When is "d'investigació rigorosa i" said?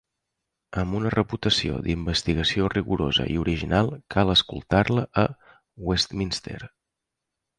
1.87-3.37